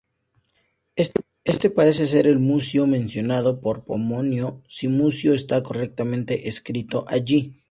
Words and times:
Este 0.95 1.69
parece 1.69 2.07
ser 2.07 2.25
el 2.25 2.39
Mucio 2.39 2.87
mencionado 2.87 3.61
por 3.61 3.85
Pomponio, 3.85 4.63
si 4.67 4.87
Mucio 4.87 5.35
está 5.35 5.61
correctamente 5.61 6.47
escrito 6.49 7.05
allí. 7.07 7.53